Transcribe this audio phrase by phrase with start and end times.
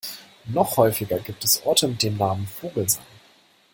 [0.45, 3.05] Noch häufiger gibt es Orte mit dem Namen Vogelsang.